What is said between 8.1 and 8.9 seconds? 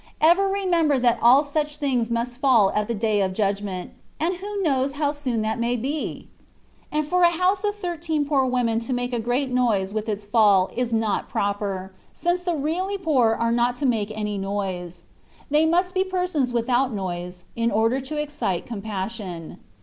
poor women